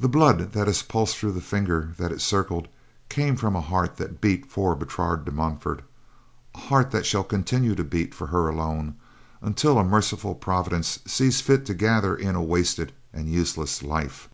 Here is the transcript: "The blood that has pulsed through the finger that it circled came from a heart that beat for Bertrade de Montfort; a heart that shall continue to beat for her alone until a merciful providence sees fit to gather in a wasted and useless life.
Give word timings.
"The 0.00 0.08
blood 0.08 0.50
that 0.50 0.66
has 0.66 0.82
pulsed 0.82 1.16
through 1.16 1.30
the 1.30 1.40
finger 1.40 1.94
that 1.96 2.10
it 2.10 2.20
circled 2.20 2.66
came 3.08 3.36
from 3.36 3.54
a 3.54 3.60
heart 3.60 3.96
that 3.98 4.20
beat 4.20 4.46
for 4.50 4.74
Bertrade 4.74 5.24
de 5.24 5.30
Montfort; 5.30 5.82
a 6.56 6.58
heart 6.58 6.90
that 6.90 7.06
shall 7.06 7.22
continue 7.22 7.76
to 7.76 7.84
beat 7.84 8.14
for 8.16 8.26
her 8.26 8.48
alone 8.48 8.96
until 9.40 9.78
a 9.78 9.84
merciful 9.84 10.34
providence 10.34 10.98
sees 11.06 11.40
fit 11.40 11.64
to 11.66 11.74
gather 11.74 12.16
in 12.16 12.34
a 12.34 12.42
wasted 12.42 12.92
and 13.12 13.28
useless 13.30 13.80
life. 13.80 14.28